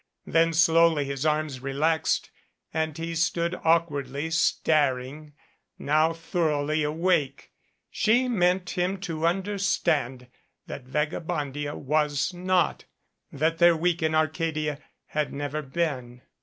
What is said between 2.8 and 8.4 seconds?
he stood awkwardly staring, now thoroughly awake. She